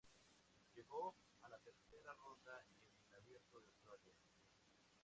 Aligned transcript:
Llegó 0.73 1.15
a 1.43 1.49
la 1.49 1.59
tercera 1.59 2.11
ronda 2.15 2.59
en 2.71 2.75
el 3.05 3.13
Abierto 3.13 3.59
de 3.61 3.67
Australia. 3.67 4.15